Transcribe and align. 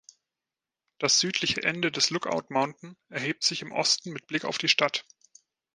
Das 0.97 1.19
südliche 1.19 1.61
Ende 1.61 1.91
des 1.91 2.09
Lookout 2.09 2.45
Mountain 2.49 2.95
erhebt 3.09 3.43
sich 3.43 3.61
im 3.61 3.71
Osten 3.71 4.11
mit 4.11 4.25
Blick 4.25 4.45
auf 4.45 4.57
die 4.57 4.67
Stadt. 4.67 5.05